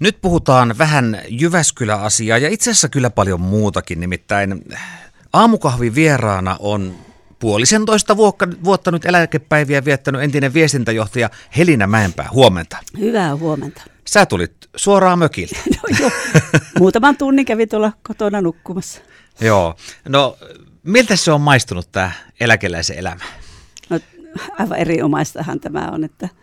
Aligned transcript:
Nyt 0.00 0.20
puhutaan 0.20 0.78
vähän 0.78 1.20
Jyväskylä-asiaa 1.28 2.38
ja 2.38 2.48
itse 2.48 2.70
asiassa 2.70 2.88
kyllä 2.88 3.10
paljon 3.10 3.40
muutakin. 3.40 4.00
Nimittäin 4.00 4.64
aamukahvi 5.32 5.94
vieraana 5.94 6.56
on 6.58 6.94
puolisentoista 7.38 8.16
vuotta, 8.16 8.48
vuotta 8.64 8.90
nyt 8.90 9.04
eläkepäiviä 9.04 9.84
viettänyt 9.84 10.22
entinen 10.22 10.54
viestintäjohtaja 10.54 11.30
Helina 11.56 11.86
Mäenpää. 11.86 12.28
Huomenta. 12.32 12.76
Hyvää 12.98 13.36
huomenta. 13.36 13.82
Sä 14.06 14.26
tulit 14.26 14.52
suoraan 14.76 15.18
mökiltä. 15.18 15.56
No 15.76 15.96
joo, 16.00 16.10
muutaman 16.78 17.16
tunnin 17.16 17.46
kävi 17.46 17.66
tuolla 17.66 17.92
kotona 18.02 18.40
nukkumassa. 18.40 19.00
Joo. 19.40 19.76
No, 20.08 20.38
miltä 20.82 21.16
se 21.16 21.32
on 21.32 21.40
maistunut 21.40 21.92
tämä 21.92 22.10
eläkeläisen 22.40 22.98
elämä? 22.98 23.24
No, 23.90 24.00
aivan 24.58 24.78
erinomaistahan 24.78 25.60
tämä 25.60 25.88
on, 25.88 26.04
että– 26.04 26.28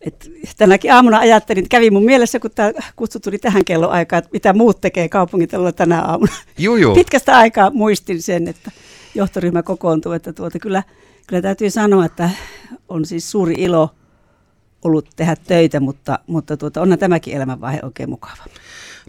et 0.00 0.30
tänäkin 0.56 0.92
aamuna 0.92 1.18
ajattelin, 1.18 1.64
että 1.64 1.76
kävi 1.76 1.90
mun 1.90 2.04
mielessä, 2.04 2.40
kun 2.40 2.50
tämä 2.54 2.72
kutsu 2.96 3.20
tuli 3.20 3.38
tähän 3.38 3.64
kelloaikaan, 3.64 4.18
että 4.18 4.30
mitä 4.32 4.52
muut 4.52 4.80
tekee 4.80 5.08
kaupungintalolla 5.08 5.72
tänä 5.72 6.02
aamuna. 6.02 6.32
Juu, 6.58 6.76
juu. 6.76 6.94
Pitkästä 6.94 7.38
aikaa 7.38 7.70
muistin 7.70 8.22
sen, 8.22 8.48
että 8.48 8.70
johtoryhmä 9.14 9.62
kokoontuu. 9.62 10.12
Että 10.12 10.32
tuota, 10.32 10.58
kyllä, 10.58 10.82
kyllä 11.26 11.42
täytyy 11.42 11.70
sanoa, 11.70 12.04
että 12.04 12.30
on 12.88 13.04
siis 13.04 13.30
suuri 13.30 13.54
ilo 13.58 13.90
ollut 14.84 15.08
tehdä 15.16 15.36
töitä, 15.46 15.80
mutta, 15.80 16.18
mutta 16.26 16.56
tuota, 16.56 16.80
onhan 16.80 16.98
tämäkin 16.98 17.36
elämänvaihe 17.36 17.80
oikein 17.82 18.10
mukava. 18.10 18.44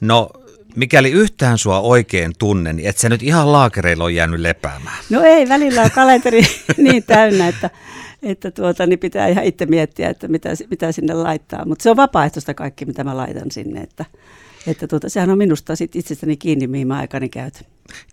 No 0.02 0.30
mikäli 0.76 1.12
yhtään 1.12 1.58
sua 1.58 1.80
oikein 1.80 2.32
tunne, 2.40 2.74
niin 2.74 2.90
et 2.90 2.98
sä 2.98 3.10
nyt 3.10 3.24
ihan 3.24 3.52
laakereilla 3.52 4.04
ole 4.04 4.12
jäänyt 4.12 4.40
lepäämään. 4.40 4.98
No 5.10 5.22
ei, 5.22 5.50
välillä 5.50 5.82
on 5.82 5.92
kalenteri 5.92 6.42
niin 6.78 7.04
täynnä, 7.04 7.48
että 7.48 7.70
että 8.22 8.52
tuota, 8.52 8.86
niin 8.86 9.00
pitää 9.00 9.28
ihan 9.28 9.44
itse 9.44 9.66
miettiä, 9.66 10.10
että 10.10 10.28
mitä, 10.28 10.50
mitä 10.70 10.92
sinne 10.92 11.14
laittaa. 11.14 11.66
Mutta 11.66 11.84
se 11.84 11.90
on 11.90 11.98
vapaaehtoista 11.98 12.54
kaikki, 12.54 12.86
mitä 12.86 13.04
mä 13.04 13.18
laitan 13.18 13.52
sinne. 13.52 13.82
Että, 13.82 14.06
että 14.68 14.88
tuota, 14.88 15.10
sehän 15.10 15.30
on 15.30 15.38
minusta 15.38 15.76
sit 15.76 15.96
itsestäni 15.96 16.38
kiinni, 16.38 16.68
mihin 16.68 16.88
mä 16.88 16.98
aikani 16.98 17.30
käytän. 17.30 17.64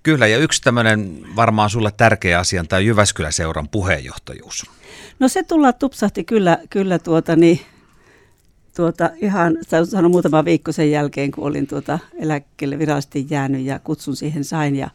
Kyllä, 0.03 0.27
ja 0.27 0.39
yksi 0.39 0.62
tämmöinen 0.62 1.21
varmaan 1.37 1.71
sulle 1.71 1.93
tärkeä 1.97 2.39
asia 2.39 2.61
on 2.61 2.69
tämä 2.69 2.81
Jyväskylä-seuran 2.81 3.69
puheenjohtajuus. 3.69 4.71
No 5.19 5.29
se 5.29 5.43
tulla 5.43 5.73
tupsahti 5.73 6.25
kyllä, 6.25 6.59
kyllä 6.71 6.99
tuota, 6.99 7.37
niin, 7.37 7.61
tuota, 8.77 9.11
ihan, 9.23 9.59
sanon 9.85 10.11
muutama 10.11 10.45
viikko 10.45 10.73
sen 10.73 10.91
jälkeen, 10.91 11.31
kun 11.31 11.45
olin 11.45 11.67
tuota 11.67 11.99
eläkkeelle 12.19 12.79
virallisesti 12.79 13.27
jäänyt 13.31 13.65
ja 13.65 13.79
kutsun 13.79 14.17
siihen 14.17 14.45
sain. 14.45 14.77
Ja 14.77 14.91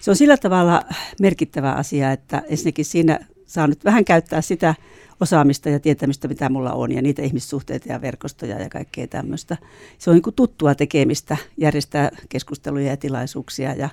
se 0.00 0.10
on 0.10 0.16
sillä 0.16 0.36
tavalla 0.36 0.82
merkittävä 1.20 1.72
asia, 1.72 2.12
että 2.12 2.42
ensinnäkin 2.48 2.84
siinä 2.84 3.18
saa 3.46 3.66
nyt 3.66 3.84
vähän 3.84 4.04
käyttää 4.04 4.40
sitä 4.40 4.74
osaamista 5.20 5.68
ja 5.68 5.80
tietämistä, 5.80 6.28
mitä 6.28 6.48
mulla 6.48 6.72
on, 6.72 6.92
ja 6.92 7.02
niitä 7.02 7.22
ihmissuhteita 7.22 7.92
ja 7.92 8.00
verkostoja 8.00 8.60
ja 8.60 8.68
kaikkea 8.68 9.06
tämmöistä. 9.06 9.56
Se 9.98 10.10
on 10.10 10.14
niin 10.14 10.22
kuin 10.22 10.34
tuttua 10.34 10.74
tekemistä, 10.74 11.36
järjestää 11.56 12.10
keskusteluja 12.28 12.90
ja 12.90 12.96
tilaisuuksia 12.96 13.74
ja 13.74 13.88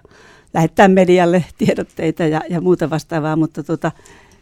lähettää 0.53 0.87
medialle 0.87 1.45
tiedotteita 1.57 2.23
ja, 2.23 2.41
ja 2.49 2.61
muuta 2.61 2.89
vastaavaa, 2.89 3.35
mutta 3.35 3.63
tota, 3.63 3.91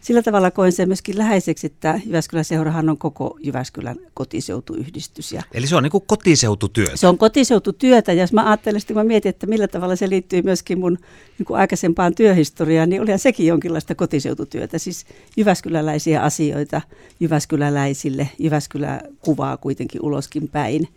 sillä 0.02 0.22
tavalla 0.22 0.52
koen 0.52 0.72
sen 0.72 0.90
myöskin 0.90 1.18
läheiseksi, 1.18 1.68
että 1.68 2.00
Jyväskylän 2.06 2.46
seurahan 2.46 2.90
on 2.90 2.98
koko 2.98 3.38
Jyväskylän 3.40 3.98
kotiseutuyhdistys. 4.14 5.32
Ja 5.32 5.44
Eli 5.54 5.68
se 5.68 5.76
on 5.76 5.84
niin 5.84 5.92
kuin 5.92 6.04
kotiseututyötä? 6.08 6.98
Se 6.98 7.08
on 7.08 7.18
kotiseututyötä, 7.18 8.14
ja 8.14 8.24
jos 8.24 8.34
mä 8.34 8.50
ajattelen, 8.50 8.82
että 8.82 8.94
mä 8.94 9.04
mietin, 9.04 9.30
että 9.30 9.48
millä 9.48 9.68
tavalla 9.68 9.96
se 9.96 10.10
liittyy 10.10 10.42
myöskin 10.42 10.80
mun 10.80 10.98
niin 11.38 11.46
kuin 11.46 11.60
aikaisempaan 11.60 12.16
työhistoriaan, 12.16 12.90
niin 12.90 13.02
olihan 13.02 13.20
sekin 13.20 13.48
jonkinlaista 13.48 13.96
kotiseututyötä. 13.96 14.78
Siis 14.78 15.06
Jyväskyläläisiä 15.38 16.22
asioita 16.22 16.82
Jyväskyläläisille, 17.20 18.30
Jyväskylä 18.40 19.02
kuvaa 19.20 19.58
kuitenkin 19.58 20.02
uloskin 20.04 20.48
päin. 20.48 20.88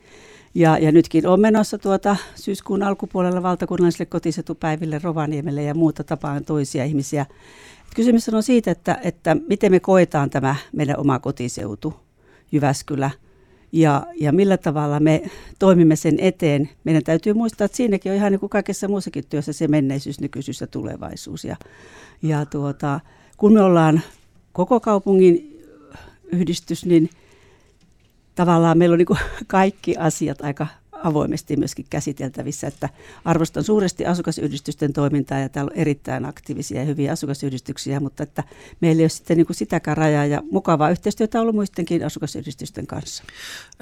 Ja, 0.54 0.78
ja 0.78 0.92
nytkin 0.92 1.26
on 1.26 1.40
menossa 1.40 1.78
tuota 1.78 2.16
syyskuun 2.34 2.82
alkupuolella 2.82 3.42
valtakunnallisille 3.42 4.06
kotiseutupäiville 4.06 5.00
Rovaniemelle 5.02 5.62
ja 5.62 5.74
muuta 5.74 6.04
tapaan 6.04 6.44
toisia 6.44 6.84
ihmisiä 6.84 7.26
Kysymys 7.96 8.28
on 8.28 8.42
siitä, 8.42 8.70
että, 8.70 8.98
että 9.02 9.36
miten 9.48 9.72
me 9.72 9.80
koetaan 9.80 10.30
tämä 10.30 10.56
meidän 10.72 10.98
oma 10.98 11.18
kotiseutu, 11.18 11.94
Jyväskylä, 12.52 13.10
ja, 13.72 14.06
ja 14.20 14.32
millä 14.32 14.56
tavalla 14.56 15.00
me 15.00 15.22
toimimme 15.58 15.96
sen 15.96 16.14
eteen. 16.18 16.68
Meidän 16.84 17.04
täytyy 17.04 17.34
muistaa, 17.34 17.64
että 17.64 17.76
siinäkin 17.76 18.12
on 18.12 18.16
ihan 18.16 18.32
niin 18.32 18.40
kuin 18.40 18.50
kaikessa 18.50 18.88
muussakin 18.88 19.24
työssä 19.28 19.52
se 19.52 19.68
menneisyys, 19.68 20.20
nykyisyys 20.20 20.60
ja 20.60 20.66
tulevaisuus. 20.66 21.44
Ja, 21.44 21.56
ja 22.22 22.46
tuota, 22.46 23.00
kun 23.36 23.52
me 23.52 23.62
ollaan 23.62 24.00
koko 24.52 24.80
kaupungin 24.80 25.62
yhdistys, 26.32 26.86
niin 26.86 27.10
tavallaan 28.34 28.78
meillä 28.78 28.94
on 28.94 28.98
niin 28.98 29.18
kaikki 29.46 29.96
asiat 29.96 30.40
aika 30.40 30.66
avoimesti 31.04 31.56
myöskin 31.56 31.86
käsiteltävissä, 31.90 32.66
että 32.66 32.88
arvostan 33.24 33.64
suuresti 33.64 34.06
asukasyhdistysten 34.06 34.92
toimintaa 34.92 35.38
ja 35.38 35.48
täällä 35.48 35.70
on 35.74 35.78
erittäin 35.78 36.24
aktiivisia 36.24 36.80
ja 36.80 36.84
hyviä 36.84 37.12
asukasyhdistyksiä, 37.12 38.00
mutta 38.00 38.22
että 38.22 38.44
meillä 38.80 39.00
ei 39.00 39.04
ole 39.04 39.08
sitten 39.08 39.36
niin 39.36 39.46
kuin 39.46 39.56
sitäkään 39.56 39.96
rajaa 39.96 40.26
ja 40.26 40.42
mukavaa 40.50 40.90
yhteistyötä 40.90 41.40
ollut 41.40 41.54
muidenkin 41.54 42.06
asukasyhdistysten 42.06 42.86
kanssa. 42.86 43.24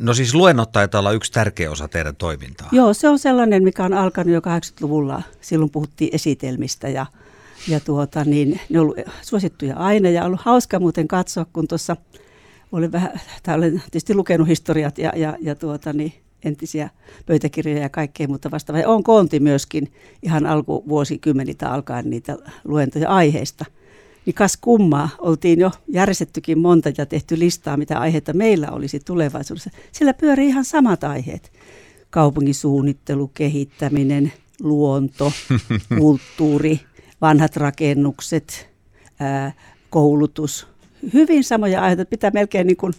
No 0.00 0.14
siis 0.14 0.34
luennot 0.34 0.72
taitaa 0.72 0.98
olla 0.98 1.12
yksi 1.12 1.32
tärkeä 1.32 1.70
osa 1.70 1.88
teidän 1.88 2.16
toimintaa. 2.16 2.68
Joo, 2.72 2.94
se 2.94 3.08
on 3.08 3.18
sellainen, 3.18 3.62
mikä 3.62 3.84
on 3.84 3.94
alkanut 3.94 4.32
jo 4.32 4.40
80-luvulla. 4.40 5.22
Silloin 5.40 5.70
puhuttiin 5.70 6.14
esitelmistä 6.14 6.88
ja 6.88 7.06
ja 7.68 7.80
tuota, 7.80 8.24
niin, 8.24 8.60
ne 8.68 8.80
on 8.80 8.82
ollut 8.82 8.98
suosittuja 9.22 9.76
aina 9.76 10.08
ja 10.08 10.24
ollut 10.24 10.40
hauska 10.40 10.80
muuten 10.80 11.08
katsoa, 11.08 11.46
kun 11.52 11.68
tuossa 11.68 11.96
olen, 12.72 12.92
vähän, 12.92 13.20
tai 13.42 13.54
olen 13.54 13.72
tietysti 13.72 14.14
lukenut 14.14 14.48
historiat 14.48 14.98
ja, 14.98 15.12
ja, 15.16 15.36
ja 15.40 15.54
tuota, 15.54 15.92
niin, 15.92 16.12
entisiä 16.44 16.90
pöytäkirjoja 17.26 17.82
ja 17.82 17.88
kaikkea 17.88 18.28
muuta 18.28 18.50
vastaavaa. 18.50 18.86
on 18.86 19.02
koonti 19.02 19.40
myöskin 19.40 19.92
ihan 20.22 20.46
alkuvuosikymmenitä 20.46 21.70
alkaen 21.72 22.10
niitä 22.10 22.36
luentoja 22.64 23.08
aiheista. 23.08 23.64
Niin 24.26 24.34
kas 24.34 24.56
kummaa, 24.56 25.08
oltiin 25.18 25.60
jo 25.60 25.70
järjestettykin 25.88 26.58
monta 26.58 26.92
ja 26.98 27.06
tehty 27.06 27.38
listaa, 27.38 27.76
mitä 27.76 27.98
aiheita 27.98 28.32
meillä 28.32 28.70
olisi 28.70 29.00
tulevaisuudessa. 29.00 29.70
Siellä 29.92 30.14
pyörii 30.14 30.48
ihan 30.48 30.64
samat 30.64 31.04
aiheet. 31.04 31.52
Kaupungisuunnittelu, 32.10 33.30
kehittäminen, 33.34 34.32
luonto, 34.60 35.32
kulttuuri, 35.98 36.80
vanhat 37.20 37.56
rakennukset, 37.56 38.68
koulutus. 39.90 40.66
Hyvin 41.12 41.44
samoja 41.44 41.80
aiheita. 41.82 42.04
Pitää 42.04 42.30
melkein 42.34 42.66
niin 42.66 42.76
kuin 42.76 42.92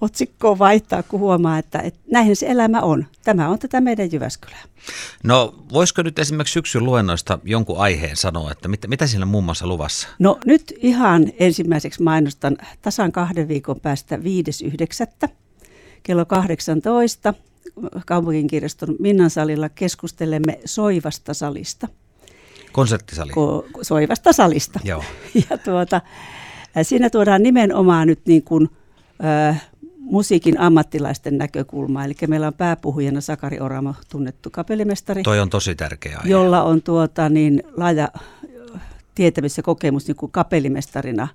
otsikkoa 0.00 0.58
vaihtaa, 0.58 1.02
kun 1.02 1.20
huomaa, 1.20 1.58
että, 1.58 1.78
että 1.78 2.00
näin 2.12 2.36
se 2.36 2.46
elämä 2.46 2.80
on. 2.80 3.06
Tämä 3.24 3.48
on 3.48 3.58
tätä 3.58 3.80
meidän 3.80 4.12
Jyväskylää. 4.12 4.62
No 5.24 5.54
voisiko 5.72 6.02
nyt 6.02 6.18
esimerkiksi 6.18 6.52
syksyn 6.52 6.84
luennoista 6.84 7.38
jonkun 7.44 7.78
aiheen 7.78 8.16
sanoa, 8.16 8.52
että 8.52 8.68
mitä, 8.68 8.88
mitä 8.88 9.06
siinä 9.06 9.24
muun 9.24 9.44
muassa 9.44 9.66
luvassa? 9.66 10.08
No 10.18 10.38
nyt 10.46 10.74
ihan 10.76 11.26
ensimmäiseksi 11.38 12.02
mainostan 12.02 12.56
tasan 12.82 13.12
kahden 13.12 13.48
viikon 13.48 13.80
päästä 13.80 14.16
5.9. 15.24 15.28
kello 16.02 16.24
18 16.24 17.34
kaupunginkirjaston 18.06 18.96
Minnan 18.98 19.30
salilla 19.30 19.68
keskustelemme 19.68 20.60
soivasta 20.64 21.34
salista. 21.34 21.88
Konserttisali. 22.72 23.32
Ko- 23.32 23.78
soivasta 23.82 24.32
salista. 24.32 24.80
Joo. 24.84 25.04
Ja 25.50 25.58
tuota, 25.58 26.00
siinä 26.82 27.10
tuodaan 27.10 27.42
nimenomaan 27.42 28.06
nyt 28.06 28.20
niin 28.26 28.42
kuin, 28.42 28.68
äh, 29.24 29.69
musiikin 30.10 30.60
ammattilaisten 30.60 31.38
näkökulmaa. 31.38 32.04
Eli 32.04 32.14
meillä 32.26 32.46
on 32.46 32.54
pääpuhujana 32.54 33.20
Sakari 33.20 33.60
Oramo, 33.60 33.94
tunnettu 34.08 34.50
kapellimestari. 34.50 35.22
Toi 35.22 35.40
on 35.40 35.50
tosi 35.50 35.74
tärkeä 35.74 36.18
aihe. 36.18 36.30
Jolla 36.30 36.62
on 36.62 36.82
tuota, 36.82 37.28
niin, 37.28 37.62
laaja 37.76 38.08
tietämys 39.14 39.56
ja 39.56 39.62
kokemus 39.62 40.06
niin 40.06 40.16
kuin 40.16 40.32
kapellimestarina 40.32 41.28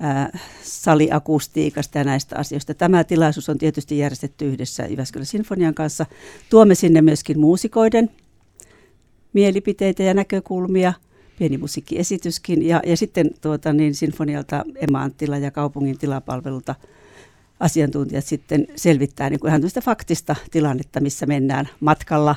ää, 0.00 0.38
saliakustiikasta 0.62 1.98
ja 1.98 2.04
näistä 2.04 2.36
asioista. 2.38 2.74
Tämä 2.74 3.04
tilaisuus 3.04 3.48
on 3.48 3.58
tietysti 3.58 3.98
järjestetty 3.98 4.48
yhdessä 4.48 4.86
Jyväskylän 4.86 5.26
Sinfonian 5.26 5.74
kanssa. 5.74 6.06
Tuomme 6.50 6.74
sinne 6.74 7.02
myöskin 7.02 7.40
muusikoiden 7.40 8.10
mielipiteitä 9.32 10.02
ja 10.02 10.14
näkökulmia, 10.14 10.92
pieni 11.38 11.58
musiikkiesityskin, 11.58 12.68
ja, 12.68 12.82
ja 12.86 12.96
sitten 12.96 13.30
tuota, 13.40 13.72
niin 13.72 13.94
Sinfonialta 13.94 14.64
Emma 14.74 15.02
Anttila 15.02 15.38
ja 15.38 15.50
kaupungin 15.50 15.98
tilapalvelulta– 15.98 16.74
asiantuntijat 17.60 18.24
sitten 18.24 18.66
selvittää 18.76 19.30
niin 19.30 19.40
kuin 19.40 19.48
ihan 19.48 19.62
faktista 19.82 20.36
tilannetta, 20.50 21.00
missä 21.00 21.26
mennään 21.26 21.68
matkalla 21.80 22.36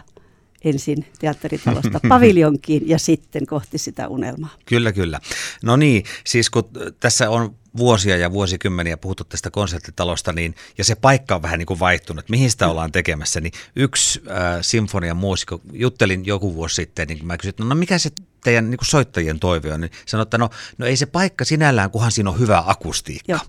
ensin 0.63 1.05
teatteritalosta 1.19 1.99
paviljonkiin 2.09 2.89
ja 2.89 2.99
sitten 2.99 3.45
kohti 3.45 3.77
sitä 3.77 4.07
unelmaa. 4.07 4.49
Kyllä, 4.65 4.91
kyllä. 4.91 5.19
No 5.63 5.75
niin, 5.75 6.03
siis 6.25 6.49
kun 6.49 6.69
tässä 6.99 7.29
on 7.29 7.55
vuosia 7.77 8.17
ja 8.17 8.31
vuosikymmeniä 8.31 8.97
puhuttu 8.97 9.23
tästä 9.23 9.51
konserttitalosta, 9.51 10.33
niin, 10.33 10.55
ja 10.77 10.83
se 10.83 10.95
paikka 10.95 11.35
on 11.35 11.41
vähän 11.41 11.59
niin 11.59 11.65
kuin 11.65 11.79
vaihtunut, 11.79 12.29
mihin 12.29 12.51
sitä 12.51 12.67
ollaan 12.67 12.91
tekemässä, 12.91 13.41
niin 13.41 13.53
yksi 13.75 14.21
äh, 14.29 14.57
sinfonian 14.61 15.17
muusikko, 15.17 15.61
juttelin 15.73 16.25
joku 16.25 16.55
vuosi 16.55 16.75
sitten, 16.75 17.07
niin 17.07 17.25
mä 17.25 17.37
kysyin, 17.37 17.55
no 17.57 17.75
mikä 17.75 17.97
se 17.97 18.09
teidän 18.43 18.69
niin 18.69 18.77
kuin 18.77 18.87
soittajien 18.87 19.39
toive 19.39 19.73
on, 19.73 19.81
niin 19.81 19.91
sanoi, 20.05 20.23
että 20.23 20.37
no, 20.37 20.49
no 20.77 20.85
ei 20.85 20.97
se 20.97 21.05
paikka 21.05 21.45
sinällään, 21.45 21.91
kunhan 21.91 22.11
siinä 22.11 22.29
on 22.29 22.39
hyvä 22.39 22.63
akustiikka. 22.65 23.31
Joo. 23.31 23.39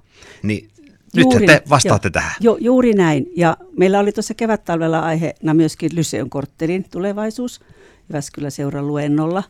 Niin 0.43 0.71
Nyt 1.17 1.25
juuri, 1.25 1.47
te 1.47 1.62
vastaatte 1.70 2.09
jo, 2.09 2.11
tähän. 2.11 2.32
Jo, 2.41 2.56
juuri 2.61 2.93
näin. 2.93 3.32
Ja 3.37 3.56
meillä 3.79 3.99
oli 3.99 4.12
tuossa 4.12 4.35
kevättalvella 4.35 4.99
aiheena 4.99 5.55
myöskin 5.55 5.91
Lyseon 5.94 6.31
korttelin 6.31 6.85
tulevaisuus 6.91 7.61
Jyväskylä 8.09 8.50
seuran 8.50 8.87
luennolla. 8.87 9.43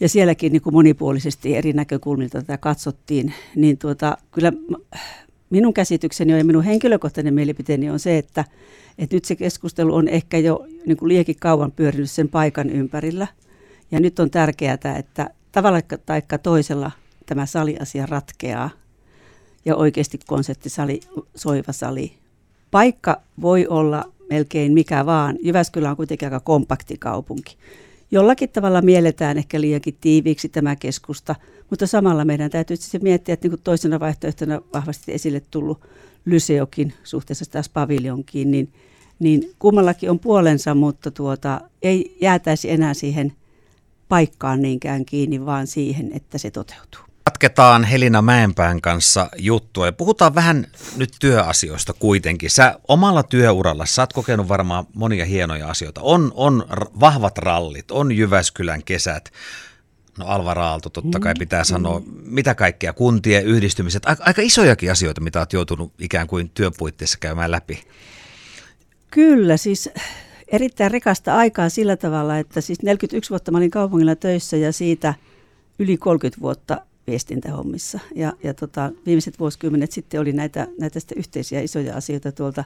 Ja 0.00 0.08
sielläkin 0.08 0.52
niin 0.52 0.62
kuin 0.62 0.74
monipuolisesti 0.74 1.56
eri 1.56 1.72
näkökulmilta 1.72 2.40
tätä 2.40 2.58
katsottiin. 2.58 3.34
Niin 3.56 3.78
tuota, 3.78 4.18
kyllä 4.30 4.52
minun 5.50 5.74
käsitykseni 5.74 6.38
ja 6.38 6.44
minun 6.44 6.64
henkilökohtainen 6.64 7.34
mielipiteeni 7.34 7.90
on 7.90 7.98
se, 7.98 8.18
että, 8.18 8.44
että 8.98 9.16
nyt 9.16 9.24
se 9.24 9.36
keskustelu 9.36 9.94
on 9.94 10.08
ehkä 10.08 10.38
jo 10.38 10.66
niin 10.86 10.96
kuin 10.96 11.08
liekin 11.08 11.36
kauan 11.40 11.72
pyörinyt 11.72 12.10
sen 12.10 12.28
paikan 12.28 12.70
ympärillä. 12.70 13.26
Ja 13.90 14.00
nyt 14.00 14.18
on 14.18 14.30
tärkeää, 14.30 14.78
että 14.98 15.30
tavalla 15.52 15.80
tai 16.06 16.22
toisella 16.42 16.90
tämä 17.26 17.46
saliasia 17.46 18.06
ratkeaa 18.06 18.70
ja 19.64 19.76
oikeasti 19.76 20.18
konserttisali, 20.26 21.00
soiva 21.34 21.72
sali. 21.72 22.12
Paikka 22.70 23.20
voi 23.40 23.66
olla 23.66 24.12
melkein 24.30 24.72
mikä 24.72 25.06
vaan. 25.06 25.36
Jyväskylä 25.42 25.90
on 25.90 25.96
kuitenkin 25.96 26.26
aika 26.26 26.40
kompakti 26.40 26.98
kaupunki. 26.98 27.56
Jollakin 28.10 28.48
tavalla 28.48 28.82
mielletään 28.82 29.38
ehkä 29.38 29.60
liiankin 29.60 29.96
tiiviiksi 30.00 30.48
tämä 30.48 30.76
keskusta, 30.76 31.34
mutta 31.70 31.86
samalla 31.86 32.24
meidän 32.24 32.50
täytyy 32.50 32.76
sitten 32.76 33.02
miettiä, 33.02 33.32
että 33.32 33.48
niin 33.48 33.60
toisena 33.64 34.00
vaihtoehtona 34.00 34.60
vahvasti 34.74 35.12
esille 35.12 35.42
tullut 35.50 35.80
Lyseokin 36.24 36.94
suhteessa 37.04 37.50
taas 37.50 37.68
paviljonkiin, 37.68 38.50
niin, 38.50 38.72
niin 39.18 39.54
kummallakin 39.58 40.10
on 40.10 40.18
puolensa, 40.18 40.74
mutta 40.74 41.10
tuota, 41.10 41.60
ei 41.82 42.16
jäätäisi 42.20 42.70
enää 42.70 42.94
siihen 42.94 43.32
paikkaan 44.08 44.62
niinkään 44.62 45.04
kiinni, 45.04 45.46
vaan 45.46 45.66
siihen, 45.66 46.10
että 46.14 46.38
se 46.38 46.50
toteutuu. 46.50 47.07
Jatketaan 47.28 47.84
Helina 47.84 48.22
Mäenpään 48.22 48.80
kanssa 48.80 49.28
juttua 49.38 49.86
ja 49.86 49.92
puhutaan 49.92 50.34
vähän 50.34 50.66
nyt 50.96 51.10
työasioista 51.20 51.92
kuitenkin. 51.92 52.50
Sä 52.50 52.80
omalla 52.88 53.22
työuralla, 53.22 53.86
sä 53.86 54.02
oot 54.02 54.12
kokenut 54.12 54.48
varmaan 54.48 54.86
monia 54.94 55.24
hienoja 55.24 55.68
asioita. 55.68 56.00
On, 56.00 56.32
on 56.34 56.66
vahvat 57.00 57.38
rallit, 57.38 57.90
on 57.90 58.12
Jyväskylän 58.12 58.84
kesät, 58.84 59.32
no 60.18 60.26
Alva 60.26 60.54
Raalto 60.54 60.90
totta 60.90 61.20
kai 61.20 61.34
pitää 61.38 61.64
sanoa, 61.64 62.02
mitä 62.24 62.54
kaikkea, 62.54 62.92
kuntien 62.92 63.44
yhdistymiset, 63.44 64.06
aika, 64.06 64.24
aika 64.26 64.42
isojakin 64.42 64.92
asioita, 64.92 65.20
mitä 65.20 65.38
oot 65.38 65.52
joutunut 65.52 65.92
ikään 65.98 66.26
kuin 66.26 66.50
työpuitteissa 66.54 67.18
käymään 67.20 67.50
läpi. 67.50 67.82
Kyllä, 69.10 69.56
siis 69.56 69.90
erittäin 70.48 70.90
rikasta 70.90 71.36
aikaa 71.36 71.68
sillä 71.68 71.96
tavalla, 71.96 72.38
että 72.38 72.60
siis 72.60 72.82
41 72.82 73.30
vuotta 73.30 73.50
mä 73.50 73.58
olin 73.58 73.70
kaupungilla 73.70 74.16
töissä 74.16 74.56
ja 74.56 74.72
siitä 74.72 75.14
yli 75.78 75.96
30 75.96 76.40
vuotta 76.40 76.87
viestintähommissa. 77.08 77.98
Ja, 78.14 78.32
ja 78.42 78.54
tota, 78.54 78.90
viimeiset 79.06 79.38
vuosikymmenet 79.38 79.92
sitten 79.92 80.20
oli 80.20 80.32
näitä, 80.32 80.66
näitä 80.80 81.00
sitten 81.00 81.18
yhteisiä 81.18 81.60
isoja 81.60 81.96
asioita 81.96 82.32
tuolta 82.32 82.64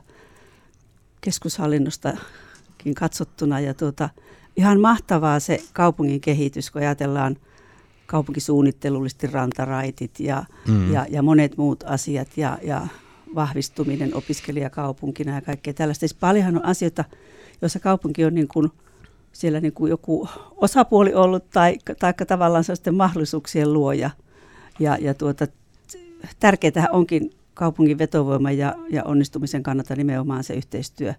keskushallinnostakin 1.21 2.95
katsottuna. 2.95 3.61
Ja 3.61 3.75
tuota, 3.75 4.09
ihan 4.57 4.81
mahtavaa 4.81 5.41
se 5.41 5.63
kaupungin 5.73 6.21
kehitys, 6.21 6.71
kun 6.71 6.83
ajatellaan 6.83 7.37
kaupunkisuunnittelullisesti 8.07 9.27
rantaraitit 9.27 10.21
ja, 10.21 10.45
mm. 10.69 10.93
ja, 10.93 11.07
ja 11.11 11.23
monet 11.23 11.57
muut 11.57 11.85
asiat 11.87 12.29
ja, 12.37 12.59
ja 12.63 12.87
vahvistuminen 13.35 14.15
opiskelijakaupunkina 14.15 15.35
ja 15.35 15.41
kaikkea 15.41 15.75
tällaista. 15.75 16.01
Siis 16.01 16.15
paljonhan 16.15 16.57
on 16.57 16.65
asioita, 16.65 17.05
joissa 17.63 17.81
kaupunki 17.81 18.25
on 18.25 18.35
niin 18.35 18.49
kuin 18.49 18.71
siellä 19.33 19.61
niin 19.61 19.73
kuin 19.73 19.91
joku 19.91 20.29
osapuoli 20.57 21.15
ollut 21.15 21.51
tai, 21.51 21.79
tai 21.99 22.15
tavallaan 22.27 22.65
sellaisten 22.65 22.95
mahdollisuuksien 22.95 23.73
luoja– 23.73 24.11
ja, 24.79 24.99
ja 25.01 25.15
tuota, 25.15 25.47
tärkeää 26.41 26.89
onkin 26.93 27.31
kaupungin 27.55 27.99
vetovoima 27.99 28.51
ja, 28.51 28.75
ja 28.91 29.05
onnistumisen 29.05 29.63
kannalta 29.63 29.97
nimenomaan 29.97 30.45
se 30.45 30.55
yhteistyö 30.55 31.15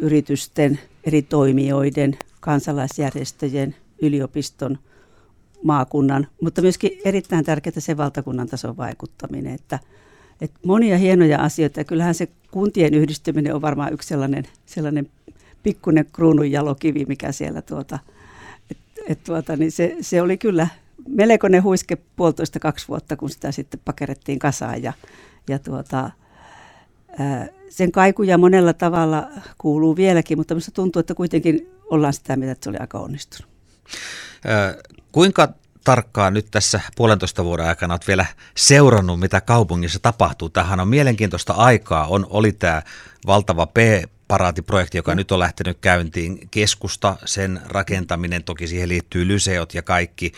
yritysten, 0.00 0.78
eri 1.04 1.22
toimijoiden, 1.22 2.18
kansalaisjärjestöjen, 2.40 3.76
yliopiston, 4.02 4.78
maakunnan, 5.62 6.26
mutta 6.42 6.62
myöskin 6.62 6.90
erittäin 7.04 7.44
tärkeää 7.44 7.80
se 7.80 7.96
valtakunnan 7.96 8.48
tason 8.48 8.76
vaikuttaminen, 8.76 9.54
että, 9.54 9.78
että 10.40 10.58
monia 10.66 10.98
hienoja 10.98 11.42
asioita, 11.42 11.80
ja 11.80 11.84
kyllähän 11.84 12.14
se 12.14 12.28
kuntien 12.50 12.94
yhdistyminen 12.94 13.54
on 13.54 13.62
varmaan 13.62 13.92
yksi 13.92 14.08
sellainen, 14.08 14.44
sellainen 14.66 15.10
pikkuinen 15.62 16.06
kruunun 16.12 16.50
jalokivi, 16.50 17.04
mikä 17.04 17.32
siellä 17.32 17.62
tuota, 17.62 17.98
et, 18.70 18.78
et 19.08 19.24
tuota, 19.24 19.56
niin 19.56 19.72
se, 19.72 19.96
se 20.00 20.22
oli 20.22 20.38
kyllä 20.38 20.68
melkoinen 21.06 21.62
huiske 21.62 21.96
puolitoista 22.16 22.58
kaksi 22.58 22.88
vuotta, 22.88 23.16
kun 23.16 23.30
sitä 23.30 23.52
sitten 23.52 23.80
pakerettiin 23.84 24.38
kasaan 24.38 24.82
ja, 24.82 24.92
ja 25.48 25.58
tuota, 25.58 26.10
sen 27.68 27.92
kaikuja 27.92 28.38
monella 28.38 28.72
tavalla 28.72 29.28
kuuluu 29.58 29.96
vieläkin, 29.96 30.38
mutta 30.38 30.54
minusta 30.54 30.70
tuntuu, 30.70 31.00
että 31.00 31.14
kuitenkin 31.14 31.70
ollaan 31.90 32.12
sitä 32.12 32.32
että 32.32 32.64
se 32.64 32.70
oli 32.70 32.78
aika 32.78 32.98
onnistunut. 32.98 33.52
Kuinka 35.12 35.48
tarkkaan 35.84 36.34
nyt 36.34 36.46
tässä 36.50 36.80
puolentoista 36.96 37.44
vuoden 37.44 37.66
aikana 37.66 37.94
olet 37.94 38.08
vielä 38.08 38.26
seurannut, 38.56 39.20
mitä 39.20 39.40
kaupungissa 39.40 39.98
tapahtuu. 39.98 40.48
Tähän 40.48 40.80
on 40.80 40.88
mielenkiintoista 40.88 41.52
aikaa. 41.52 42.06
On, 42.06 42.26
oli 42.30 42.52
tämä 42.52 42.82
valtava 43.26 43.66
P 43.66 43.76
paraatiprojekti, 44.28 44.98
joka 44.98 45.14
nyt 45.14 45.32
on 45.32 45.38
lähtenyt 45.38 45.78
käyntiin. 45.80 46.48
Keskusta, 46.50 47.16
sen 47.24 47.60
rakentaminen, 47.64 48.44
toki 48.44 48.66
siihen 48.66 48.88
liittyy 48.88 49.28
lyseot 49.28 49.74
ja 49.74 49.82
kaikki 49.82 50.32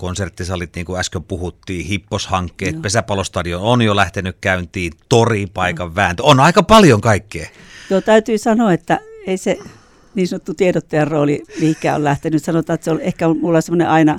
konserttisalit, 0.00 0.74
niin 0.74 0.86
kuin 0.86 1.00
äsken 1.00 1.24
puhuttiin, 1.24 1.86
hipposhankkeet, 1.86 2.72
Joo. 2.72 2.82
pesäpalostadion 2.82 3.62
on 3.62 3.82
jo 3.82 3.96
lähtenyt 3.96 4.36
käyntiin, 4.40 4.92
tori-paikan 5.08 5.88
no. 5.88 5.94
vääntö, 5.94 6.22
on 6.22 6.40
aika 6.40 6.62
paljon 6.62 7.00
kaikkea. 7.00 7.48
Joo, 7.90 8.00
täytyy 8.00 8.38
sanoa, 8.38 8.72
että 8.72 9.00
ei 9.26 9.36
se 9.36 9.58
niin 10.14 10.28
sanottu 10.28 10.54
tiedottajan 10.54 11.08
rooli 11.08 11.42
mihinkään 11.60 11.96
on 11.96 12.04
lähtenyt. 12.04 12.44
Sanotaan, 12.44 12.74
että 12.74 12.84
se 12.84 12.90
on 12.90 13.00
ehkä 13.00 13.28
mulla 13.28 13.60
semmoinen 13.60 13.88
aina 13.88 14.18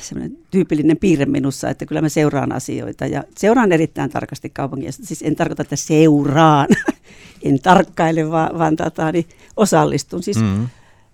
semmoinen 0.00 0.38
tyypillinen 0.50 0.96
piirre 0.96 1.26
minussa, 1.26 1.70
että 1.70 1.86
kyllä 1.86 2.00
mä 2.00 2.08
seuraan 2.08 2.52
asioita 2.52 3.06
ja 3.06 3.24
seuraan 3.36 3.72
erittäin 3.72 4.10
tarkasti 4.10 4.50
kaupungia. 4.50 4.92
Siis 4.92 5.22
en 5.22 5.36
tarkoita, 5.36 5.62
että 5.62 5.76
seuraan, 5.76 6.68
en 7.42 7.60
tarkkaile, 7.60 8.30
vaan, 8.30 8.58
vaan 8.58 8.76
tota, 8.76 9.12
niin 9.12 9.28
osallistun. 9.56 10.22
Siis, 10.22 10.36
mm-hmm. 10.36 10.68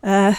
äh, 0.08 0.38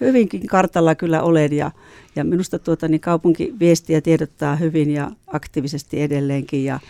hyvinkin 0.00 0.46
kartalla 0.46 0.94
kyllä 0.94 1.22
olen 1.22 1.52
ja, 1.52 1.70
ja 2.16 2.24
minusta 2.24 2.58
tuota, 2.58 2.88
niin 2.88 3.00
kaupunki 3.00 3.54
viestiä 3.60 4.00
tiedottaa 4.00 4.56
hyvin 4.56 4.90
ja 4.90 5.10
aktiivisesti 5.26 6.02
edelleenkin 6.02 6.64
ja, 6.64 6.80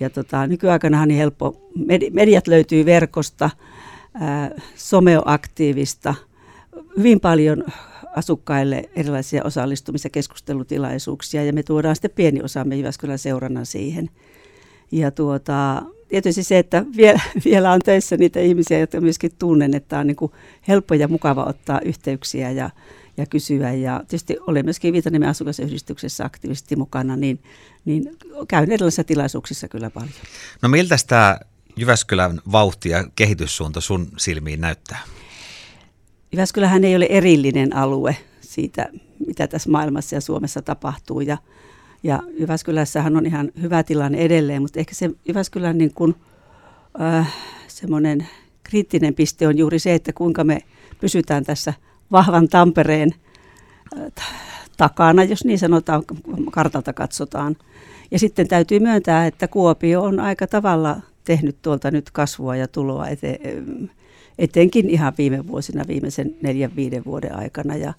ja 0.00 0.10
tota, 0.10 0.46
nykyaikanahan 0.46 1.08
niin 1.08 1.18
helppo, 1.18 1.70
mediat 2.12 2.46
löytyy 2.46 2.84
verkosta, 2.84 3.50
ää, 4.14 4.50
some 4.76 5.18
on 5.18 5.22
aktiivista, 5.26 6.14
hyvin 6.96 7.20
paljon 7.20 7.64
asukkaille 8.16 8.90
erilaisia 8.96 9.42
osallistumis- 9.44 10.04
ja 10.04 10.10
keskustelutilaisuuksia 10.10 11.44
ja 11.44 11.52
me 11.52 11.62
tuodaan 11.62 11.96
sitten 11.96 12.10
pieni 12.14 12.42
osamme 12.42 12.76
Jyväskylän 12.76 13.18
seurannan 13.18 13.66
siihen. 13.66 14.10
Ja 14.92 15.10
tuota, 15.10 15.82
tietysti 16.20 16.42
se, 16.42 16.58
että 16.58 16.84
vielä, 16.96 17.20
vielä 17.44 17.72
on 17.72 17.80
töissä 17.80 18.16
niitä 18.16 18.40
ihmisiä, 18.40 18.78
jotka 18.78 19.00
myöskin 19.00 19.30
tunnen, 19.38 19.74
että 19.74 19.98
on 19.98 20.06
niin 20.06 20.16
kuin 20.16 20.32
helppo 20.68 20.94
ja 20.94 21.08
mukava 21.08 21.44
ottaa 21.44 21.80
yhteyksiä 21.84 22.50
ja, 22.50 22.70
ja 23.16 23.26
kysyä. 23.26 23.72
Ja 23.72 23.98
tietysti 23.98 24.36
olen 24.46 24.64
myöskin 24.64 24.92
Viitaniemen 24.92 25.28
asukasyhdistyksessä 25.28 26.24
aktiivisesti 26.24 26.76
mukana, 26.76 27.16
niin, 27.16 27.42
niin 27.84 28.16
käyn 28.48 28.72
erilaisissa 28.72 29.04
tilaisuuksissa 29.04 29.68
kyllä 29.68 29.90
paljon. 29.90 30.12
No 30.62 30.68
miltä 30.68 30.96
tämä 31.06 31.38
Jyväskylän 31.76 32.40
vauhti 32.52 32.88
ja 32.88 33.04
kehityssuunta 33.16 33.80
sun 33.80 34.08
silmiin 34.16 34.60
näyttää? 34.60 34.98
Jyväskylähän 36.32 36.84
ei 36.84 36.96
ole 36.96 37.06
erillinen 37.10 37.76
alue 37.76 38.16
siitä, 38.40 38.88
mitä 39.26 39.46
tässä 39.46 39.70
maailmassa 39.70 40.16
ja 40.16 40.20
Suomessa 40.20 40.62
tapahtuu. 40.62 41.20
Ja 41.20 41.38
ja 42.02 42.22
Jyväskylässähän 42.38 43.16
on 43.16 43.26
ihan 43.26 43.50
hyvä 43.62 43.82
tilanne 43.82 44.18
edelleen, 44.18 44.62
mutta 44.62 44.80
ehkä 44.80 44.94
se 44.94 45.10
Jyväskylän 45.28 45.78
niin 45.78 45.94
kuin, 45.94 46.14
äh, 47.00 47.34
semmoinen 47.68 48.28
kriittinen 48.62 49.14
piste 49.14 49.46
on 49.46 49.58
juuri 49.58 49.78
se, 49.78 49.94
että 49.94 50.12
kuinka 50.12 50.44
me 50.44 50.58
pysytään 51.00 51.44
tässä 51.44 51.74
vahvan 52.12 52.48
Tampereen 52.48 53.10
äh, 53.98 54.12
takana, 54.76 55.24
jos 55.24 55.44
niin 55.44 55.58
sanotaan, 55.58 56.02
kartalta 56.50 56.92
katsotaan. 56.92 57.56
Ja 58.10 58.18
sitten 58.18 58.48
täytyy 58.48 58.80
myöntää, 58.80 59.26
että 59.26 59.48
Kuopio 59.48 60.02
on 60.02 60.20
aika 60.20 60.46
tavalla 60.46 61.00
tehnyt 61.24 61.56
tuolta 61.62 61.90
nyt 61.90 62.10
kasvua 62.10 62.56
ja 62.56 62.68
tuloa 62.68 63.08
ete, 63.08 63.40
etenkin 64.38 64.90
ihan 64.90 65.12
viime 65.18 65.46
vuosina, 65.46 65.84
viimeisen 65.88 66.36
neljän, 66.42 66.76
viiden 66.76 67.04
vuoden 67.04 67.36
aikana. 67.36 67.76
Ja, 67.76 67.94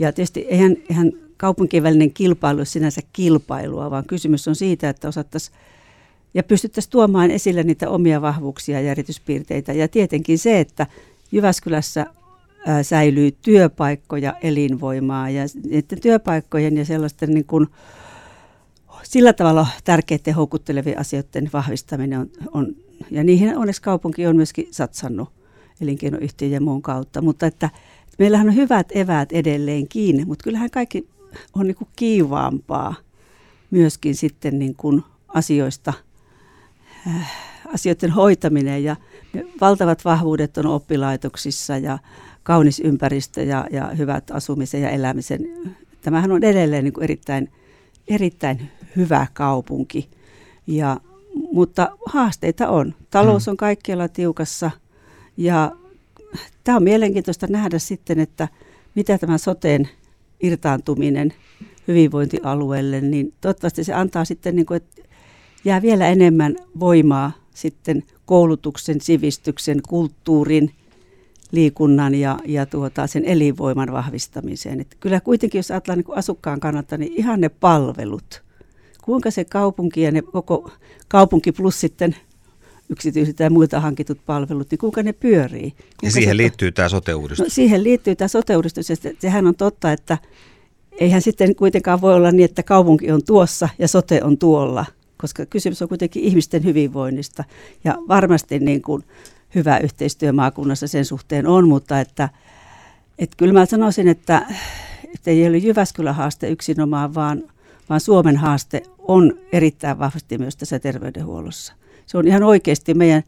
ja 0.00 0.12
tietysti 0.12 0.40
eihän, 0.40 0.76
eihän 0.90 1.12
kaupunkien 1.36 1.82
välinen 1.82 2.12
kilpailu 2.12 2.64
sinänsä 2.64 3.00
kilpailua, 3.12 3.90
vaan 3.90 4.04
kysymys 4.04 4.48
on 4.48 4.56
siitä, 4.56 4.88
että 4.88 5.08
osattaisiin 5.08 5.56
ja 6.34 6.42
pystyttäisiin 6.42 6.90
tuomaan 6.90 7.30
esille 7.30 7.62
niitä 7.62 7.90
omia 7.90 8.22
vahvuuksia 8.22 8.80
ja 8.80 8.90
erityispiirteitä. 8.90 9.72
Ja 9.72 9.88
tietenkin 9.88 10.38
se, 10.38 10.60
että 10.60 10.86
Jyväskylässä 11.32 12.06
säilyy 12.82 13.30
työpaikkoja, 13.42 14.34
elinvoimaa 14.42 15.30
ja 15.30 15.42
niiden 15.70 16.00
työpaikkojen 16.00 16.76
ja 16.76 16.84
sellaisten 16.84 17.30
niin 17.30 17.44
kuin 17.44 17.66
sillä 19.02 19.32
tavalla 19.32 19.66
tärkeiden 19.84 20.34
houkuttelevien 20.34 20.98
asioiden 20.98 21.50
vahvistaminen 21.52 22.18
on, 22.18 22.30
on, 22.52 22.76
ja 23.10 23.24
niihin 23.24 23.58
onneksi 23.58 23.82
kaupunki 23.82 24.26
on 24.26 24.36
myöskin 24.36 24.68
satsannut 24.70 25.28
elinkeinoyhtiöjen 25.80 26.54
ja 26.54 26.60
muun 26.60 26.82
kautta, 26.82 27.22
mutta 27.22 27.46
että 27.46 27.70
meillähän 28.20 28.48
on 28.48 28.54
hyvät 28.54 28.86
eväät 28.94 29.32
edelleen 29.32 29.88
kiinni, 29.88 30.24
mutta 30.24 30.42
kyllähän 30.42 30.70
kaikki 30.70 31.08
on 31.56 31.66
niin 31.66 31.74
kuin 31.74 31.88
kiivaampaa 31.96 32.94
myöskin 33.70 34.14
sitten 34.14 34.58
niin 34.58 34.74
kuin 34.74 35.04
asioista, 35.28 35.92
äh, 37.06 37.32
asioiden 37.74 38.10
hoitaminen 38.10 38.84
ja 38.84 38.96
valtavat 39.60 40.04
vahvuudet 40.04 40.58
on 40.58 40.66
oppilaitoksissa 40.66 41.76
ja 41.76 41.98
kaunis 42.42 42.80
ympäristö 42.80 43.42
ja, 43.42 43.66
ja 43.70 43.86
hyvät 43.86 44.30
asumisen 44.30 44.82
ja 44.82 44.90
elämisen. 44.90 45.40
Tämähän 46.02 46.32
on 46.32 46.44
edelleen 46.44 46.84
niin 46.84 46.94
kuin 46.94 47.04
erittäin, 47.04 47.52
erittäin 48.08 48.70
hyvä 48.96 49.26
kaupunki, 49.32 50.10
ja, 50.66 51.00
mutta 51.52 51.96
haasteita 52.06 52.68
on. 52.68 52.94
Talous 53.10 53.46
mm. 53.46 53.50
on 53.50 53.56
kaikkialla 53.56 54.08
tiukassa 54.08 54.70
ja 55.36 55.72
tämä 56.64 56.76
on 56.76 56.82
mielenkiintoista 56.82 57.46
nähdä 57.46 57.78
sitten, 57.78 58.20
että 58.20 58.48
mitä 58.94 59.18
tämä 59.18 59.38
soteen 59.38 59.88
irtaantuminen 60.40 61.32
hyvinvointialueelle, 61.88 63.00
niin 63.00 63.32
toivottavasti 63.40 63.84
se 63.84 63.94
antaa 63.94 64.24
sitten, 64.24 64.56
niin 64.56 64.66
kuin, 64.66 64.76
että 64.76 65.02
jää 65.64 65.82
vielä 65.82 66.08
enemmän 66.08 66.56
voimaa 66.80 67.32
sitten 67.54 68.02
koulutuksen, 68.26 69.00
sivistyksen, 69.00 69.80
kulttuurin, 69.88 70.70
liikunnan 71.52 72.14
ja, 72.14 72.38
ja 72.44 72.66
tuota, 72.66 73.06
sen 73.06 73.24
elinvoiman 73.24 73.92
vahvistamiseen. 73.92 74.80
Että 74.80 74.96
kyllä 75.00 75.20
kuitenkin, 75.20 75.58
jos 75.58 75.70
ajatellaan 75.70 76.04
niin 76.06 76.18
asukkaan 76.18 76.60
kannalta, 76.60 76.96
niin 76.96 77.12
ihan 77.16 77.40
ne 77.40 77.48
palvelut, 77.48 78.42
kuinka 79.02 79.30
se 79.30 79.44
kaupunki 79.44 80.02
ja 80.02 80.10
ne 80.10 80.22
koko 80.22 80.70
kaupunki 81.08 81.52
plus 81.52 81.80
sitten 81.80 82.16
yksityiset 82.90 83.38
ja 83.38 83.50
muilta 83.50 83.80
hankitut 83.80 84.18
palvelut, 84.26 84.70
niin 84.70 84.78
kuinka 84.78 85.02
ne 85.02 85.12
pyörii. 85.12 85.70
Kuinka 85.70 85.86
ja 86.02 86.10
siihen 86.10 86.32
se, 86.32 86.36
liittyy 86.36 86.72
tämä 86.72 86.88
sote-uudistus. 86.88 87.46
No, 87.46 87.50
siihen 87.50 87.84
liittyy 87.84 88.16
tämä 88.16 88.28
sote-uudistus 88.28 88.90
ja 88.90 88.96
sehän 89.18 89.46
on 89.46 89.54
totta, 89.54 89.92
että 89.92 90.18
eihän 91.00 91.22
sitten 91.22 91.56
kuitenkaan 91.56 92.00
voi 92.00 92.14
olla 92.14 92.32
niin, 92.32 92.44
että 92.44 92.62
kaupunki 92.62 93.12
on 93.12 93.24
tuossa 93.24 93.68
ja 93.78 93.88
sote 93.88 94.24
on 94.24 94.38
tuolla, 94.38 94.86
koska 95.16 95.46
kysymys 95.46 95.82
on 95.82 95.88
kuitenkin 95.88 96.22
ihmisten 96.22 96.64
hyvinvoinnista 96.64 97.44
ja 97.84 97.98
varmasti 98.08 98.58
niin 98.58 98.82
kuin 98.82 99.04
hyvä 99.54 99.78
yhteistyö 99.78 100.32
maakunnassa 100.32 100.86
sen 100.86 101.04
suhteen 101.04 101.46
on, 101.46 101.68
mutta 101.68 102.00
että, 102.00 102.28
että 103.18 103.36
kyllä 103.36 103.52
mä 103.52 103.66
sanoisin, 103.66 104.08
että, 104.08 104.46
että 105.14 105.30
ei 105.30 105.48
ole 105.48 105.58
Jyväskylän 105.58 106.14
haaste 106.14 106.48
yksinomaan, 106.48 107.14
vaan, 107.14 107.42
vaan 107.88 108.00
Suomen 108.00 108.36
haaste 108.36 108.82
on 108.98 109.38
erittäin 109.52 109.98
vahvasti 109.98 110.38
myös 110.38 110.56
tässä 110.56 110.78
terveydenhuollossa. 110.78 111.79
Se 112.10 112.18
on 112.18 112.26
ihan 112.26 112.42
oikeasti 112.42 112.94
meidän, 112.94 113.22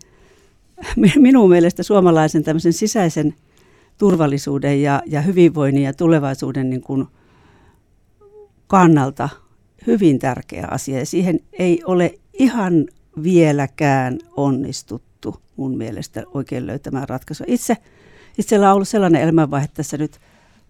minun 1.16 1.48
mielestä 1.50 1.82
suomalaisen 1.82 2.44
tämmöisen 2.44 2.72
sisäisen 2.72 3.34
turvallisuuden 3.98 4.82
ja, 4.82 5.02
ja 5.06 5.20
hyvinvoinnin 5.20 5.82
ja 5.82 5.92
tulevaisuuden 5.92 6.70
niin 6.70 6.80
kuin 6.80 7.06
kannalta 8.66 9.28
hyvin 9.86 10.18
tärkeä 10.18 10.68
asia. 10.70 10.98
Ja 10.98 11.06
siihen 11.06 11.40
ei 11.52 11.82
ole 11.84 12.14
ihan 12.32 12.86
vieläkään 13.22 14.18
onnistuttu 14.36 15.36
mun 15.56 15.76
mielestä 15.76 16.22
oikein 16.34 16.66
löytämään 16.66 17.08
ratkaisua. 17.08 17.46
Itse, 17.48 17.76
itsellä 18.38 18.68
on 18.68 18.74
ollut 18.74 18.88
sellainen 18.88 19.22
elämänvaihe 19.22 19.68
tässä 19.74 19.96
nyt 19.96 20.18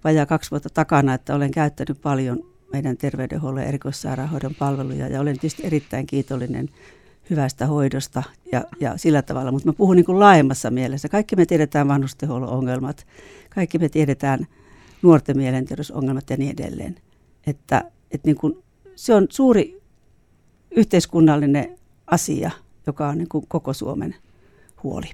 vajaa 0.05 0.27
kaksi 0.27 0.51
vuotta 0.51 0.71
takana, 0.71 1.15
että 1.15 1.35
olen 1.35 1.51
käyttänyt 1.51 2.03
paljon 2.03 2.45
meidän 2.73 2.97
terveydenhuollon 2.97 3.63
ja 3.63 3.69
erikoissairaanhoidon 3.69 4.55
palveluja 4.55 5.09
ja 5.09 5.21
olen 5.21 5.39
tietysti 5.39 5.67
erittäin 5.67 6.07
kiitollinen 6.07 6.69
hyvästä 7.31 7.67
hoidosta 7.67 8.23
ja, 8.53 8.65
ja 8.81 8.97
sillä 8.97 9.23
tavalla, 9.23 9.53
mutta 9.53 9.69
mä 9.69 9.73
puhun 9.73 9.97
niin 9.97 10.05
kuin 10.05 10.21
laajemmassa 10.21 10.71
mielessä. 10.71 11.09
Kaikki 11.09 11.37
me 11.37 11.47
tiedetään 11.47 11.89
vanhustenhuollon 11.89 12.49
ongelmat, 12.49 13.07
kaikki 13.51 13.79
me 13.79 13.89
tiedetään 13.89 14.47
nuorten 15.03 15.37
mielenterveysongelmat 15.37 16.31
ja 16.31 16.37
niin 16.37 16.51
edelleen. 16.61 16.97
Että, 17.47 17.91
että 18.11 18.29
niin 18.29 18.37
kuin, 18.37 18.63
se 18.97 19.15
on 19.15 19.27
suuri 19.31 19.83
yhteiskunnallinen 20.71 21.79
asia, 22.07 22.51
joka 22.87 23.09
on 23.09 23.19
niin 23.19 23.29
kuin 23.29 23.45
koko 23.49 23.73
Suomen 23.73 24.15
huoli. 24.83 25.07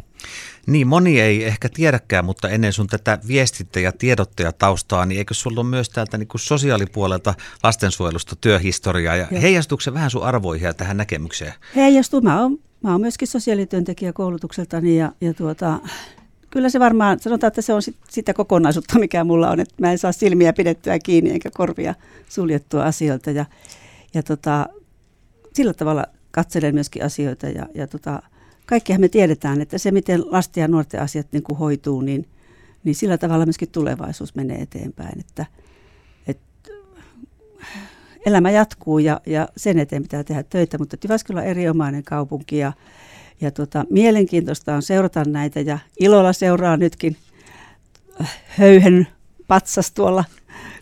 Niin, 0.67 0.87
moni 0.87 1.21
ei 1.21 1.45
ehkä 1.45 1.69
tiedäkään, 1.69 2.25
mutta 2.25 2.49
ennen 2.49 2.73
sun 2.73 2.87
tätä 2.87 3.19
viestintä- 3.29 3.81
ja 3.81 3.93
tiedottajataustaa, 3.93 5.07
niin 5.07 5.19
eikö 5.19 5.35
sulla 5.35 5.61
ole 5.61 5.69
myös 5.69 5.89
täältä 5.89 6.19
niin 6.19 6.29
kuin 6.29 6.41
sosiaalipuolelta 6.41 7.35
lastensuojelusta 7.63 8.37
työhistoriaa 8.37 9.17
ja 9.17 9.27
Joo. 9.31 9.41
heijastuuko 9.41 9.81
se 9.81 9.95
vähän 9.95 10.11
sun 10.11 10.23
arvoihin 10.23 10.67
ja 10.67 10.75
tähän 10.75 10.97
näkemykseen? 10.97 11.55
Heijastuu. 11.77 12.21
Mä 12.21 12.43
oon, 12.43 12.59
mä 12.83 12.93
oon 12.93 13.01
myöskin 13.01 13.29
sosiaalityöntekijä 13.29 14.13
koulutukseltani 14.13 14.97
ja, 14.97 15.13
ja 15.21 15.35
tuota, 15.35 15.79
kyllä 16.51 16.69
se 16.69 16.81
varmaan, 16.81 17.21
sanotaan, 17.21 17.49
että 17.49 17.63
se 17.63 17.73
on 17.73 17.83
sit, 17.83 17.97
sitä 18.09 18.35
kokonaisuutta, 18.35 18.99
mikä 18.99 19.25
mulla 19.25 19.51
on, 19.51 19.61
että 19.61 19.75
mä 19.81 19.93
en 19.93 19.99
saa 19.99 20.13
silmiä 20.13 20.53
pidettyä 20.53 20.99
kiinni 20.99 21.31
eikä 21.31 21.51
korvia 21.51 21.95
suljettua 22.29 22.85
asioilta 22.85 23.31
ja, 23.31 23.45
ja 24.15 24.23
tota, 24.23 24.67
sillä 25.55 25.75
tavalla 25.75 26.07
katselen 26.31 26.75
myöskin 26.75 27.05
asioita 27.05 27.47
ja, 27.47 27.67
ja 27.75 27.87
tota, 27.87 28.23
kaikkihan 28.69 29.01
me 29.01 29.09
tiedetään, 29.09 29.61
että 29.61 29.79
se 29.79 29.91
miten 29.91 30.23
lasten 30.33 30.61
ja 30.63 30.69
nuorten 30.69 31.03
asiat 31.03 31.27
niin 31.33 31.43
kuin 31.43 31.59
hoituu, 31.59 32.01
niin, 32.01 32.29
niin 32.85 32.95
sillä 32.95 33.19
tavalla 33.19 33.47
myöskin 33.47 33.69
tulevaisuus 33.69 34.35
menee 34.35 34.63
eteenpäin. 34.63 35.21
Että, 35.21 35.47
että 36.27 36.71
elämä 38.27 38.51
jatkuu 38.51 38.99
ja, 38.99 39.21
ja 39.27 39.49
sen 39.57 39.79
eteen 39.79 40.03
pitää 40.03 40.25
tehdä 40.25 40.43
töitä, 40.43 40.79
mutta 40.79 40.97
Jyväskylä 41.05 41.41
on 41.41 41.47
erinomainen 41.47 42.05
kaupunki 42.05 42.59
ja, 42.59 42.73
ja 43.41 43.51
tuota, 43.51 43.85
mielenkiintoista 43.91 44.75
on 44.75 44.83
seurata 44.83 45.25
näitä 45.25 45.61
ja 45.61 45.79
ilolla 46.01 46.33
seuraa 46.33 46.77
nytkin 46.77 47.17
höyhen 48.47 49.07
patsas 49.49 49.91
tuolla 49.91 50.25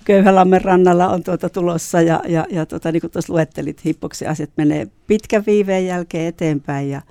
Köyhälammen 0.05 0.63
rannalla 0.65 1.09
on 1.09 1.23
tuota 1.23 1.49
tulossa 1.49 2.03
ja, 2.03 2.21
ja, 2.29 2.47
ja 2.51 2.67
tuota, 2.67 2.93
niin 2.93 3.01
kuin 3.01 3.11
tuossa 3.11 3.33
luettelit, 3.33 3.85
hippoksi 3.85 4.27
asiat 4.27 4.51
menee 4.57 4.89
pitkän 5.07 5.47
viiveen 5.47 5.87
jälkeen 5.87 6.27
eteenpäin 6.27 6.91
ja, 6.91 7.03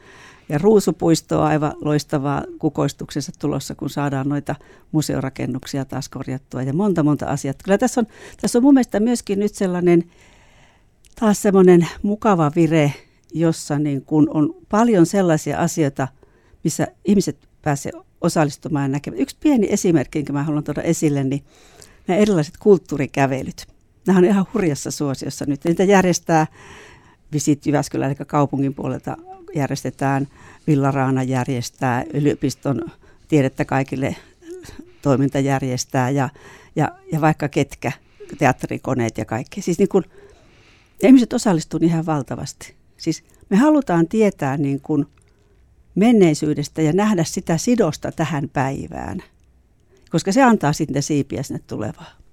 ja 0.50 0.58
Ruusupuisto 0.58 1.40
on 1.40 1.48
aivan 1.48 1.74
loistavaa 1.82 2.44
kukoistuksensa 2.60 3.32
tulossa, 3.40 3.76
kun 3.76 3.90
saadaan 3.90 4.30
noita 4.30 4.56
museorakennuksia 4.92 5.86
taas 5.86 6.10
korjattua 6.10 6.64
ja 6.64 6.74
monta 6.74 7.04
monta 7.04 7.26
asiaa. 7.26 7.54
Kyllä 7.64 7.78
tässä 7.78 8.02
on, 8.02 8.08
tässä 8.42 8.60
on 8.60 8.64
mun 8.64 8.74
mielestä 8.74 9.00
myöskin 9.00 9.40
nyt 9.40 9.56
sellainen 9.56 10.04
taas 11.20 11.42
semmoinen 11.42 11.88
mukava 12.04 12.52
vire, 12.56 12.94
jossa 13.34 13.80
niin 13.80 14.02
kun 14.02 14.30
on 14.34 14.56
paljon 14.70 15.06
sellaisia 15.06 15.60
asioita, 15.60 16.08
missä 16.64 16.88
ihmiset 17.06 17.50
pääsevät 17.62 18.06
osallistumaan 18.22 18.84
ja 18.84 18.88
näkemään. 18.88 19.22
Yksi 19.22 19.38
pieni 19.40 19.68
esimerkki, 19.70 20.20
jonka 20.20 20.34
mä 20.34 20.44
haluan 20.44 20.64
tuoda 20.64 20.82
esille, 20.82 21.24
niin 21.24 21.44
nämä 22.08 22.20
erilaiset 22.20 22.58
kulttuurikävelyt. 22.60 23.68
Nämä 24.08 24.20
on 24.20 24.26
ihan 24.26 24.46
hurjassa 24.54 24.92
suosiossa 24.92 25.46
nyt. 25.46 25.64
Niitä 25.64 25.84
järjestää 25.84 26.48
Visit 27.34 27.66
Jyväskylän, 27.66 28.10
eli 28.10 28.16
kaupungin 28.28 28.74
puolelta 28.74 29.18
järjestetään, 29.56 30.28
Villaraana 30.68 31.24
järjestää, 31.24 32.04
yliopiston 32.14 32.92
tiedettä 33.28 33.66
kaikille 33.66 34.16
toiminta 35.02 35.40
järjestää 35.40 36.10
ja, 36.10 36.30
ja, 36.76 36.90
ja 37.12 37.22
vaikka 37.22 37.50
ketkä, 37.50 37.92
teatterikoneet 38.38 39.18
ja 39.18 39.26
kaikki. 39.26 39.62
Siis 39.62 39.80
niin 39.80 39.90
kun, 39.90 40.04
ihmiset 41.04 41.34
osallistuvat 41.34 41.84
ihan 41.84 42.06
valtavasti. 42.06 42.76
Siis 42.98 43.24
me 43.50 43.58
halutaan 43.58 44.08
tietää 44.08 44.58
niin 44.58 44.82
kun 44.82 45.08
menneisyydestä 45.96 46.82
ja 46.82 46.94
nähdä 46.94 47.24
sitä 47.24 47.58
sidosta 47.58 48.12
tähän 48.12 48.50
päivään, 48.50 49.24
koska 50.10 50.32
se 50.32 50.44
antaa 50.44 50.74
sitten 50.74 51.04
siipiä 51.04 51.44
sinne 51.44 51.62
tulevaan. 51.68 52.25